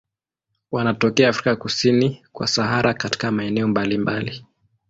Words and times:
Wanatokea 0.71 1.29
Afrika 1.29 1.55
kusini 1.55 2.25
kwa 2.31 2.47
Sahara 2.47 2.93
katika 2.93 3.31
maeneo 3.31 3.67
mbalimbali. 3.67 4.45